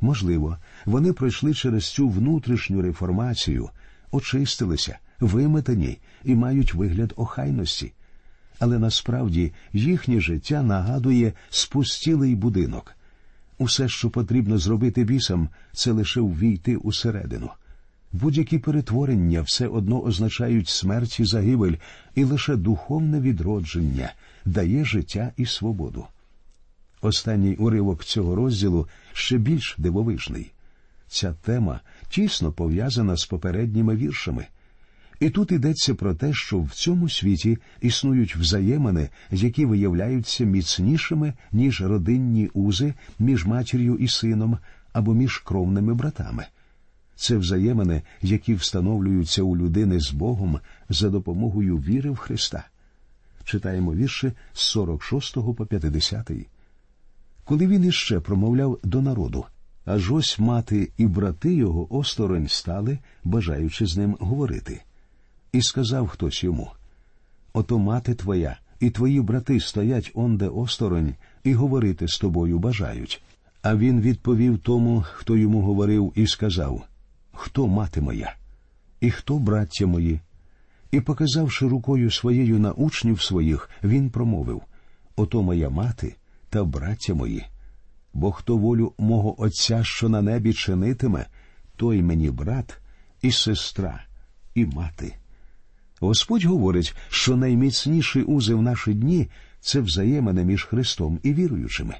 Можливо, 0.00 0.58
вони 0.84 1.12
пройшли 1.12 1.54
через 1.54 1.88
цю 1.92 2.08
внутрішню 2.08 2.82
реформацію, 2.82 3.70
очистилися, 4.10 4.98
виметані 5.20 5.98
і 6.24 6.34
мають 6.34 6.74
вигляд 6.74 7.12
охайності. 7.16 7.92
Але 8.58 8.78
насправді 8.78 9.52
їхнє 9.72 10.20
життя 10.20 10.62
нагадує 10.62 11.32
спустілий 11.50 12.34
будинок. 12.34 12.96
Усе, 13.58 13.88
що 13.88 14.10
потрібно 14.10 14.58
зробити 14.58 15.04
бісам, 15.04 15.48
це 15.72 15.92
лише 15.92 16.20
ввійти 16.20 16.76
усередину. 16.76 17.50
Будь-які 18.16 18.58
перетворення 18.58 19.42
все 19.42 19.66
одно 19.66 20.02
означають 20.02 20.68
смерть 20.68 21.20
і 21.20 21.24
загибель, 21.24 21.74
і 22.14 22.24
лише 22.24 22.56
духовне 22.56 23.20
відродження 23.20 24.12
дає 24.44 24.84
життя 24.84 25.32
і 25.36 25.46
свободу. 25.46 26.06
Останній 27.00 27.54
уривок 27.54 28.04
цього 28.04 28.34
розділу 28.34 28.88
ще 29.12 29.38
більш 29.38 29.74
дивовижний. 29.78 30.52
Ця 31.08 31.32
тема 31.32 31.80
тісно 32.08 32.52
пов'язана 32.52 33.16
з 33.16 33.26
попередніми 33.26 33.96
віршами. 33.96 34.46
І 35.20 35.30
тут 35.30 35.52
йдеться 35.52 35.94
про 35.94 36.14
те, 36.14 36.32
що 36.32 36.60
в 36.60 36.70
цьому 36.70 37.08
світі 37.08 37.58
існують 37.80 38.36
взаємини, 38.36 39.08
які 39.30 39.64
виявляються 39.64 40.44
міцнішими, 40.44 41.32
ніж 41.52 41.80
родинні 41.80 42.50
узи 42.54 42.94
між 43.18 43.46
матір'ю 43.46 43.96
і 43.96 44.08
сином 44.08 44.58
або 44.92 45.14
між 45.14 45.38
кровними 45.38 45.94
братами. 45.94 46.46
Це 47.16 47.36
взаємини, 47.36 48.02
які 48.22 48.54
встановлюються 48.54 49.42
у 49.42 49.56
людини 49.56 50.00
з 50.00 50.10
Богом 50.10 50.60
за 50.88 51.10
допомогою 51.10 51.76
віри 51.76 52.10
в 52.10 52.16
Христа. 52.16 52.66
Читаємо 53.44 53.94
вірші 53.94 54.32
з 54.52 54.60
46 54.60 55.34
по 55.34 55.66
50. 55.66 56.30
Коли 57.44 57.66
він 57.66 57.84
іще 57.84 58.20
промовляв 58.20 58.78
до 58.84 59.02
народу, 59.02 59.44
аж 59.84 60.12
ось 60.12 60.38
мати 60.38 60.90
і 60.96 61.06
брати 61.06 61.54
його 61.54 61.96
осторонь 61.96 62.48
стали, 62.48 62.98
бажаючи 63.24 63.86
з 63.86 63.96
ним 63.96 64.16
говорити. 64.20 64.82
І 65.52 65.62
сказав 65.62 66.08
хтось 66.08 66.44
йому 66.44 66.70
Ото 67.52 67.78
мати 67.78 68.14
твоя 68.14 68.58
і 68.80 68.90
твої 68.90 69.20
брати 69.20 69.60
стоять 69.60 70.10
онде 70.14 70.48
осторонь 70.48 71.14
і 71.44 71.54
говорити 71.54 72.08
з 72.08 72.18
тобою 72.18 72.58
бажають. 72.58 73.22
А 73.62 73.76
він 73.76 74.00
відповів 74.00 74.58
тому, 74.58 75.04
хто 75.12 75.36
йому 75.36 75.60
говорив, 75.60 76.12
і 76.14 76.26
сказав 76.26 76.86
Хто 77.38 77.66
мати 77.66 78.00
моя? 78.00 78.34
І 79.00 79.10
хто 79.10 79.38
браття 79.38 79.86
мої? 79.86 80.20
І, 80.90 81.00
показавши 81.00 81.68
рукою 81.68 82.10
своєю 82.10 82.58
на 82.58 82.72
учнів 82.72 83.22
своїх, 83.22 83.70
він 83.84 84.10
промовив 84.10 84.62
Ото 85.16 85.42
моя 85.42 85.70
мати 85.70 86.16
та 86.50 86.64
браття 86.64 87.14
мої. 87.14 87.46
Бо 88.14 88.32
хто 88.32 88.56
волю 88.56 88.92
мого 88.98 89.42
Отця, 89.42 89.84
що 89.84 90.08
на 90.08 90.22
небі 90.22 90.52
чинитиме, 90.52 91.26
той 91.76 92.02
мені 92.02 92.30
брат 92.30 92.78
і 93.22 93.32
сестра, 93.32 94.04
і 94.54 94.66
мати. 94.66 95.16
Господь 96.00 96.44
говорить, 96.44 96.94
що 97.08 97.36
найміцніші 97.36 98.22
узи 98.22 98.54
в 98.54 98.62
наші 98.62 98.94
дні 98.94 99.28
це 99.60 99.80
взаємини 99.80 100.44
між 100.44 100.64
Христом 100.64 101.20
і 101.22 101.32
віруючими. 101.34 101.94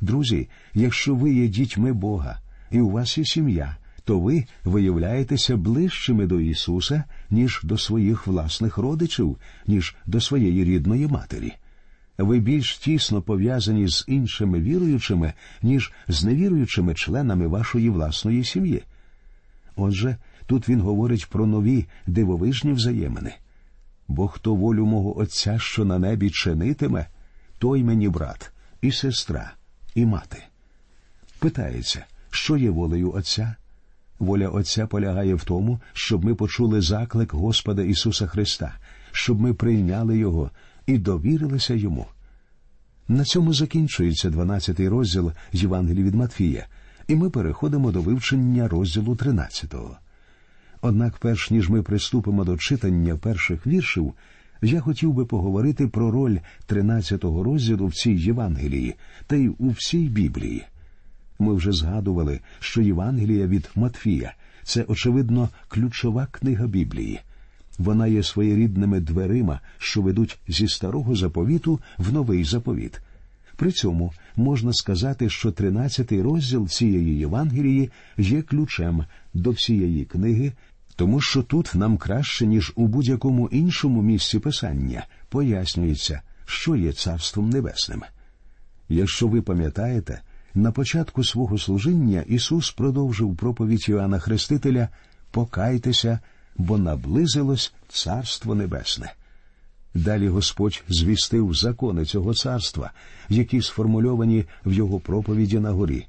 Друзі, 0.00 0.48
якщо 0.74 1.14
ви 1.14 1.34
є 1.34 1.48
дітьми 1.48 1.92
Бога 1.92 2.40
і 2.70 2.80
у 2.80 2.90
вас 2.90 3.18
є 3.18 3.24
сім'я, 3.24 3.76
то 4.04 4.20
ви 4.20 4.44
виявляєтеся 4.64 5.56
ближчими 5.56 6.26
до 6.26 6.40
Ісуса, 6.40 7.04
ніж 7.30 7.60
до 7.62 7.78
своїх 7.78 8.26
власних 8.26 8.78
родичів, 8.78 9.36
ніж 9.66 9.96
до 10.06 10.20
своєї 10.20 10.64
рідної 10.64 11.06
матері. 11.06 11.52
Ви 12.18 12.38
більш 12.38 12.78
тісно 12.78 13.22
пов'язані 13.22 13.88
з 13.88 14.04
іншими 14.08 14.60
віруючими, 14.60 15.32
ніж 15.62 15.92
з 16.08 16.24
невіруючими 16.24 16.94
членами 16.94 17.46
вашої 17.46 17.90
власної 17.90 18.44
сім'ї. 18.44 18.82
Отже, 19.76 20.16
тут 20.46 20.68
він 20.68 20.80
говорить 20.80 21.26
про 21.26 21.46
нові 21.46 21.86
дивовижні 22.06 22.72
взаємини. 22.72 23.34
Бо 24.08 24.28
хто 24.28 24.54
волю 24.54 24.86
мого 24.86 25.18
Отця, 25.18 25.58
що 25.58 25.84
на 25.84 25.98
небі 25.98 26.30
чинитиме, 26.30 27.06
той 27.58 27.84
мені 27.84 28.08
брат, 28.08 28.52
і 28.80 28.92
сестра, 28.92 29.52
і 29.94 30.06
мати. 30.06 30.42
Питається, 31.38 32.04
що 32.30 32.56
є 32.56 32.70
волею 32.70 33.12
Отця? 33.12 33.56
Воля 34.22 34.48
Отця 34.48 34.86
полягає 34.86 35.34
в 35.34 35.44
тому, 35.44 35.80
щоб 35.92 36.24
ми 36.24 36.34
почули 36.34 36.80
заклик 36.80 37.34
Господа 37.34 37.82
Ісуса 37.82 38.26
Христа, 38.26 38.74
щоб 39.12 39.40
ми 39.40 39.54
прийняли 39.54 40.18
Його 40.18 40.50
і 40.86 40.98
довірилися 40.98 41.74
йому. 41.74 42.06
На 43.08 43.24
цьому 43.24 43.54
закінчується 43.54 44.30
12-й 44.30 44.88
розділ 44.88 45.32
Євангелії 45.52 46.04
від 46.04 46.14
Матфія, 46.14 46.66
і 47.08 47.14
ми 47.14 47.30
переходимо 47.30 47.92
до 47.92 48.00
вивчення 48.00 48.68
розділу 48.68 49.14
13-го. 49.14 49.96
Однак, 50.80 51.18
перш 51.18 51.50
ніж 51.50 51.68
ми 51.68 51.82
приступимо 51.82 52.44
до 52.44 52.56
читання 52.56 53.16
перших 53.16 53.66
віршів, 53.66 54.14
я 54.62 54.80
хотів 54.80 55.12
би 55.12 55.24
поговорити 55.24 55.88
про 55.88 56.10
роль 56.10 56.38
13-го 56.68 57.42
розділу 57.42 57.86
в 57.86 57.94
цій 57.94 58.12
Євангелії 58.12 58.94
та 59.26 59.36
й 59.36 59.54
у 59.58 59.68
всій 59.68 60.08
Біблії. 60.08 60.64
Ми 61.42 61.54
вже 61.54 61.72
згадували, 61.72 62.40
що 62.60 62.82
Євангелія 62.82 63.46
від 63.46 63.70
Матфія 63.74 64.34
це, 64.62 64.84
очевидно, 64.88 65.48
ключова 65.68 66.26
книга 66.30 66.66
Біблії. 66.66 67.20
Вона 67.78 68.06
є 68.06 68.22
своєрідними 68.22 69.00
дверима, 69.00 69.60
що 69.78 70.02
ведуть 70.02 70.38
зі 70.48 70.68
старого 70.68 71.16
заповіту 71.16 71.80
в 71.98 72.12
новий 72.12 72.44
заповіт. 72.44 73.00
При 73.56 73.72
цьому 73.72 74.12
можна 74.36 74.72
сказати, 74.72 75.28
що 75.28 75.48
13-й 75.48 76.20
розділ 76.20 76.68
цієї 76.68 77.18
Євангелії 77.18 77.90
є 78.18 78.42
ключем 78.42 79.04
до 79.34 79.50
всієї 79.50 80.04
книги, 80.04 80.52
тому 80.96 81.20
що 81.20 81.42
тут 81.42 81.74
нам 81.74 81.96
краще, 81.96 82.46
ніж 82.46 82.72
у 82.74 82.86
будь-якому 82.86 83.48
іншому 83.48 84.02
місці 84.02 84.38
писання, 84.38 85.06
пояснюється, 85.28 86.20
що 86.46 86.76
є 86.76 86.92
Царством 86.92 87.50
Небесним. 87.50 88.02
Якщо 88.88 89.28
ви 89.28 89.42
пам'ятаєте, 89.42 90.20
на 90.54 90.72
початку 90.72 91.24
свого 91.24 91.58
служіння 91.58 92.24
Ісус 92.26 92.70
продовжив 92.70 93.36
проповідь 93.36 93.88
Іоанна 93.88 94.18
Хрестителя 94.18 94.88
Покайтеся, 95.30 96.18
бо 96.56 96.78
наблизилось 96.78 97.72
Царство 97.88 98.54
Небесне. 98.54 99.12
Далі 99.94 100.28
Господь 100.28 100.82
звістив 100.88 101.54
закони 101.54 102.04
цього 102.04 102.34
царства, 102.34 102.90
які 103.28 103.62
сформульовані 103.62 104.44
в 104.64 104.72
його 104.72 105.00
проповіді 105.00 105.58
на 105.58 105.70
горі. 105.70 106.06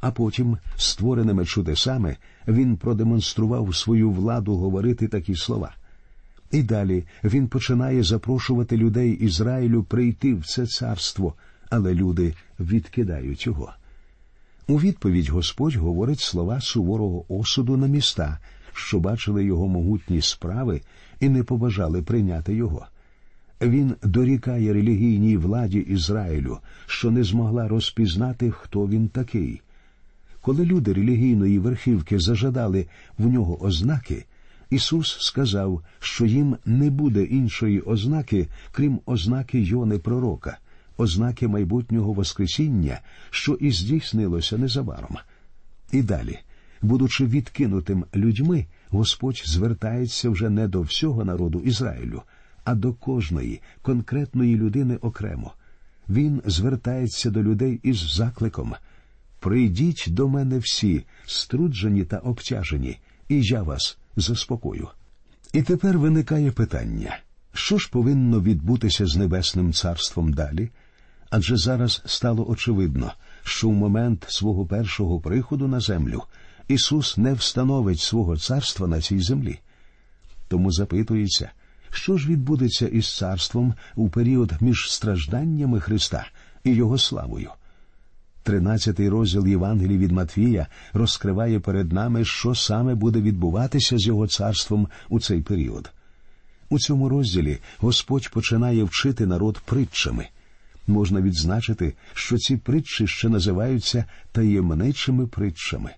А 0.00 0.10
потім, 0.10 0.58
створеними 0.76 1.44
чудесами, 1.44 2.16
він 2.48 2.76
продемонстрував 2.76 3.74
свою 3.74 4.10
владу 4.10 4.56
говорити 4.56 5.08
такі 5.08 5.34
слова. 5.34 5.74
І 6.50 6.62
далі 6.62 7.04
він 7.24 7.48
починає 7.48 8.02
запрошувати 8.02 8.76
людей 8.76 9.12
Ізраїлю 9.12 9.82
прийти 9.82 10.34
в 10.34 10.46
це 10.46 10.66
царство, 10.66 11.34
але 11.70 11.94
люди 11.94 12.34
відкидають 12.60 13.46
його. 13.46 13.72
У 14.68 14.80
відповідь 14.80 15.28
Господь 15.28 15.74
говорить 15.74 16.20
слова 16.20 16.60
суворого 16.60 17.24
осуду 17.28 17.76
на 17.76 17.86
міста, 17.86 18.38
що 18.72 19.00
бачили 19.00 19.44
його 19.44 19.68
могутні 19.68 20.22
справи 20.22 20.80
і 21.20 21.28
не 21.28 21.42
побажали 21.42 22.02
прийняти 22.02 22.54
його. 22.54 22.86
Він 23.60 23.94
дорікає 24.02 24.72
релігійній 24.72 25.36
владі 25.36 25.78
Ізраїлю, 25.78 26.58
що 26.86 27.10
не 27.10 27.24
змогла 27.24 27.68
розпізнати, 27.68 28.50
хто 28.50 28.88
він 28.88 29.08
такий. 29.08 29.60
Коли 30.40 30.64
люди 30.64 30.92
релігійної 30.92 31.58
верхівки 31.58 32.18
зажадали 32.18 32.86
в 33.18 33.26
нього 33.26 33.64
ознаки, 33.64 34.24
Ісус 34.70 35.16
сказав, 35.20 35.82
що 36.00 36.26
їм 36.26 36.56
не 36.64 36.90
буде 36.90 37.24
іншої 37.24 37.80
ознаки, 37.80 38.48
крім 38.72 39.00
ознаки 39.06 39.60
Йони 39.60 39.98
Пророка, 39.98 40.58
ознаки 40.96 41.48
майбутнього 41.48 42.12
Воскресіння, 42.12 43.00
що 43.30 43.54
і 43.54 43.70
здійснилося 43.70 44.58
незабаром. 44.58 45.16
І 45.92 46.02
далі, 46.02 46.38
будучи 46.82 47.26
відкинутим 47.26 48.04
людьми, 48.14 48.66
Господь 48.90 49.42
звертається 49.44 50.30
вже 50.30 50.50
не 50.50 50.68
до 50.68 50.80
всього 50.80 51.24
народу 51.24 51.60
Ізраїлю, 51.60 52.22
а 52.64 52.74
до 52.74 52.92
кожної 52.92 53.60
конкретної 53.82 54.56
людини 54.56 54.96
окремо. 54.96 55.52
Він 56.08 56.42
звертається 56.46 57.30
до 57.30 57.42
людей 57.42 57.80
із 57.82 58.14
закликом 58.14 58.74
Прийдіть 59.40 60.04
до 60.08 60.28
мене 60.28 60.58
всі, 60.58 61.04
струджені 61.26 62.04
та 62.04 62.18
обтяжені, 62.18 62.98
і 63.28 63.40
я 63.42 63.62
вас 63.62 63.98
заспокою. 64.16 64.88
І 65.52 65.62
тепер 65.62 65.98
виникає 65.98 66.50
питання 66.50 67.18
що 67.54 67.78
ж 67.78 67.90
повинно 67.90 68.40
відбутися 68.40 69.06
з 69.06 69.16
Небесним 69.16 69.72
Царством 69.72 70.32
далі? 70.32 70.70
Адже 71.36 71.56
зараз 71.56 72.02
стало 72.06 72.48
очевидно, 72.48 73.12
що 73.42 73.68
в 73.68 73.72
момент 73.72 74.26
свого 74.28 74.66
першого 74.66 75.20
приходу 75.20 75.68
на 75.68 75.80
землю 75.80 76.22
Ісус 76.68 77.16
не 77.16 77.32
встановить 77.32 78.00
свого 78.00 78.36
царства 78.36 78.86
на 78.86 79.00
цій 79.00 79.20
землі. 79.20 79.58
Тому 80.48 80.72
запитується, 80.72 81.50
що 81.90 82.18
ж 82.18 82.28
відбудеться 82.28 82.88
із 82.88 83.16
царством 83.16 83.74
у 83.96 84.08
період 84.08 84.52
між 84.60 84.92
стражданнями 84.92 85.80
Христа 85.80 86.26
і 86.64 86.70
Його 86.70 86.98
славою. 86.98 87.50
Тринадцятий 88.42 89.08
розділ 89.08 89.46
Євангелії 89.46 89.98
від 89.98 90.12
Матвія 90.12 90.66
розкриває 90.92 91.60
перед 91.60 91.92
нами, 91.92 92.24
що 92.24 92.54
саме 92.54 92.94
буде 92.94 93.20
відбуватися 93.20 93.98
з 93.98 94.06
його 94.06 94.26
царством 94.26 94.88
у 95.08 95.20
цей 95.20 95.42
період. 95.42 95.90
У 96.68 96.78
цьому 96.78 97.08
розділі 97.08 97.58
Господь 97.78 98.30
починає 98.30 98.84
вчити 98.84 99.26
народ 99.26 99.60
притчами. 99.64 100.28
Можна 100.86 101.20
відзначити, 101.20 101.94
що 102.14 102.38
ці 102.38 102.56
притчі 102.56 103.06
ще 103.06 103.28
називаються 103.28 104.04
таємничими 104.32 105.26
притчами. 105.26 105.90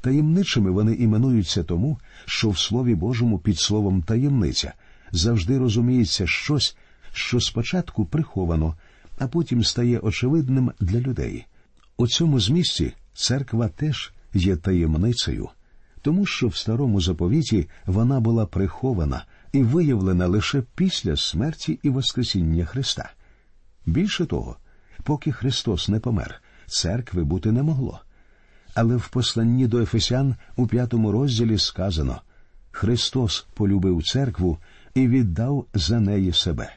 Таємничими 0.00 0.70
вони 0.70 0.94
іменуються 0.94 1.64
тому, 1.64 1.98
що 2.24 2.50
в 2.50 2.58
Слові 2.58 2.94
Божому 2.94 3.38
під 3.38 3.58
словом 3.58 4.02
таємниця 4.02 4.72
завжди 5.12 5.58
розуміється 5.58 6.26
щось, 6.26 6.76
що 7.12 7.40
спочатку 7.40 8.04
приховано, 8.04 8.74
а 9.18 9.26
потім 9.26 9.64
стає 9.64 9.98
очевидним 9.98 10.72
для 10.80 11.00
людей. 11.00 11.46
У 11.96 12.06
цьому 12.06 12.40
змісті 12.40 12.92
церква 13.14 13.68
теж 13.68 14.12
є 14.34 14.56
таємницею, 14.56 15.48
тому 16.02 16.26
що 16.26 16.48
в 16.48 16.56
старому 16.56 17.00
заповіті 17.00 17.68
вона 17.86 18.20
була 18.20 18.46
прихована 18.46 19.24
і 19.52 19.62
виявлена 19.62 20.26
лише 20.26 20.62
після 20.74 21.16
смерті 21.16 21.78
і 21.82 21.90
Воскресіння 21.90 22.64
Христа. 22.64 23.10
Більше 23.86 24.26
того, 24.26 24.56
поки 25.02 25.32
Христос 25.32 25.88
не 25.88 26.00
помер, 26.00 26.42
церкви 26.66 27.24
бути 27.24 27.52
не 27.52 27.62
могло. 27.62 28.00
Але 28.74 28.96
в 28.96 29.08
посланні 29.08 29.66
до 29.66 29.80
Ефесян 29.80 30.36
у 30.56 30.66
п'ятому 30.66 31.12
розділі 31.12 31.58
сказано 31.58 32.20
Христос 32.70 33.46
полюбив 33.54 34.02
церкву 34.02 34.58
і 34.94 35.08
віддав 35.08 35.66
за 35.74 36.00
неї 36.00 36.32
себе. 36.32 36.72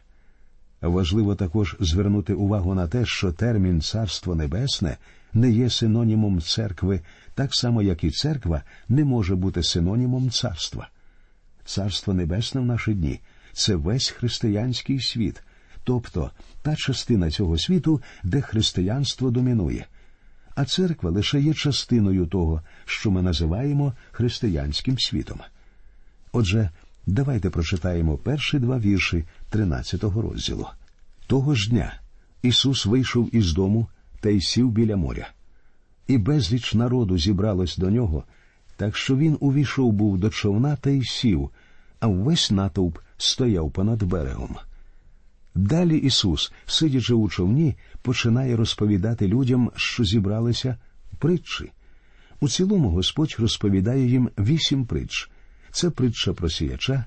Важливо 0.82 1.36
також 1.36 1.76
звернути 1.80 2.34
увагу 2.34 2.76
на 2.76 2.88
те, 2.88 3.06
що 3.06 3.32
термін 3.32 3.82
Царство 3.82 4.36
Небесне 4.36 4.98
не 5.34 5.52
є 5.52 5.70
синонімом 5.70 6.42
церкви, 6.42 7.02
так 7.34 7.56
само, 7.56 7.82
як 7.82 8.04
і 8.04 8.12
церква 8.12 8.62
не 8.90 9.06
може 9.06 9.36
бути 9.36 9.64
синонімом 9.64 10.30
царства. 10.30 10.90
Царство 11.66 12.14
Небесне 12.14 12.62
в 12.62 12.66
наші 12.66 12.94
дні 12.94 13.20
це 13.54 13.76
весь 13.76 14.10
християнський 14.10 15.00
світ, 15.00 15.44
тобто 15.86 16.32
та 16.62 16.76
частина 16.76 17.32
цього 17.32 17.58
світу, 17.58 18.02
де 18.24 18.42
християнство 18.42 19.32
домінує. 19.32 19.86
А 20.56 20.66
церква 20.66 21.10
лише 21.12 21.42
є 21.42 21.54
частиною 21.54 22.26
того, 22.26 22.62
що 22.86 23.12
ми 23.12 23.22
називаємо 23.22 23.94
християнським 24.12 25.00
світом. 25.00 25.40
Отже, 26.32 26.70
давайте 27.08 27.50
прочитаємо 27.50 28.18
перші 28.18 28.60
два 28.60 28.80
вірші 28.80 29.24
13-го 29.52 30.22
розділу. 30.22 30.68
Того 31.28 31.56
ж 31.56 31.70
дня 31.70 31.94
Ісус 32.42 32.86
вийшов 32.86 33.36
із 33.36 33.54
дому 33.54 33.88
та 34.20 34.30
й 34.30 34.42
сів 34.42 34.72
біля 34.72 34.96
моря. 34.96 35.30
І 36.08 36.18
безліч 36.18 36.74
народу 36.74 37.18
зібралось 37.18 37.78
до 37.78 37.90
нього, 37.90 38.24
так 38.78 38.98
що 38.98 39.16
він 39.16 39.38
увійшов 39.40 39.94
був 39.94 40.18
до 40.18 40.30
човна 40.30 40.76
та 40.76 40.90
й 40.90 41.04
сів, 41.04 41.50
а 42.00 42.08
весь 42.08 42.52
натовп 42.52 42.98
стояв 43.18 43.72
понад 43.72 44.04
берегом. 44.04 44.58
Далі 45.56 45.98
Ісус, 45.98 46.54
сидячи 46.66 47.14
у 47.14 47.30
човні, 47.30 47.76
починає 48.02 48.56
розповідати 48.56 49.28
людям, 49.28 49.72
що 49.76 50.04
зібралися 50.04 50.78
притчі. 51.20 51.72
У 52.40 52.50
цілому 52.50 52.90
Господь 52.90 53.36
розповідає 53.40 54.08
їм 54.08 54.30
вісім 54.40 54.86
притч. 54.86 55.30
Це 55.72 55.90
притча 55.90 56.34
про 56.34 56.50
сіяча, 56.50 57.06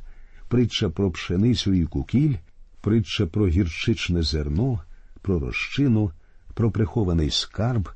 притча 0.49 0.89
про 0.89 1.11
пшеницю 1.11 1.75
і 1.75 1.85
кукіль, 1.85 2.35
притча 2.81 3.27
про 3.27 3.49
гірчичне 3.49 4.23
зерно, 4.23 4.81
про 5.23 5.39
розчину, 5.39 6.11
про 6.55 6.71
прихований 6.71 7.31
скарб, 7.31 7.89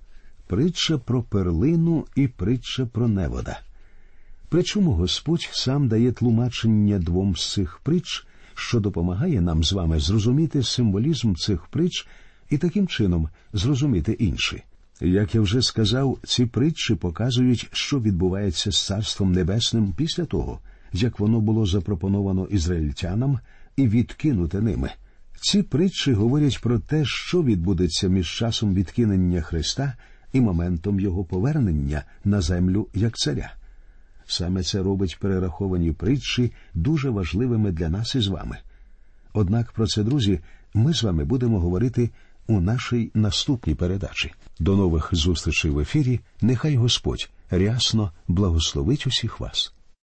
притча 0.46 0.98
про 0.98 1.22
перлину 1.22 2.06
і 2.16 2.28
притча 2.28 2.86
про 2.86 3.08
невода. 3.08 3.60
Причому 4.48 4.92
Господь 4.92 5.48
сам 5.52 5.88
дає 5.88 6.12
тлумачення 6.12 6.98
двом 6.98 7.36
з 7.36 7.52
цих 7.52 7.80
притч, 7.82 8.26
що 8.54 8.80
допомагає 8.80 9.40
нам 9.40 9.64
з 9.64 9.72
вами 9.72 10.00
зрозуміти 10.00 10.62
символізм 10.62 11.34
цих 11.34 11.66
притч 11.66 12.06
і 12.50 12.58
таким 12.58 12.88
чином 12.88 13.28
зрозуміти 13.52 14.12
інші. 14.12 14.62
Як 15.00 15.34
я 15.34 15.40
вже 15.40 15.62
сказав, 15.62 16.18
ці 16.24 16.46
притчі 16.46 16.94
показують, 16.94 17.68
що 17.72 18.00
відбувається 18.00 18.72
з 18.72 18.86
Царством 18.86 19.32
Небесним 19.32 19.94
після 19.96 20.24
того, 20.24 20.60
як 20.92 21.20
воно 21.20 21.40
було 21.40 21.66
запропоновано 21.66 22.46
ізраїльтянам 22.46 23.38
і 23.76 23.88
відкинуте 23.88 24.60
ними. 24.60 24.90
Ці 25.40 25.62
притчі 25.62 26.12
говорять 26.12 26.60
про 26.60 26.78
те, 26.78 27.04
що 27.04 27.42
відбудеться 27.42 28.08
між 28.08 28.30
часом 28.30 28.74
відкинення 28.74 29.40
Христа 29.40 29.94
і 30.32 30.40
моментом 30.40 31.00
його 31.00 31.24
повернення 31.24 32.04
на 32.24 32.40
землю 32.40 32.88
як 32.94 33.16
царя. 33.16 33.52
Саме 34.32 34.62
це 34.62 34.82
робить 34.82 35.18
перераховані 35.20 35.92
притчі 35.92 36.52
дуже 36.74 37.10
важливими 37.10 37.72
для 37.72 37.88
нас 37.88 38.14
із 38.14 38.26
вами. 38.26 38.58
Однак 39.32 39.72
про 39.72 39.86
це, 39.86 40.02
друзі, 40.02 40.40
ми 40.74 40.94
з 40.94 41.02
вами 41.02 41.24
будемо 41.24 41.60
говорити 41.60 42.10
у 42.46 42.60
нашій 42.60 43.10
наступній 43.14 43.74
передачі. 43.74 44.32
До 44.58 44.76
нових 44.76 45.08
зустрічей 45.12 45.70
в 45.70 45.78
ефірі. 45.78 46.20
Нехай 46.40 46.76
Господь 46.76 47.30
рясно 47.50 48.12
благословить 48.28 49.06
усіх 49.06 49.40
вас. 49.40 49.72